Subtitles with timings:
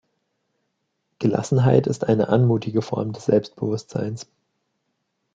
[1.19, 4.25] Gelassenheit ist eine anmutige Form des Selbstbewusstseins.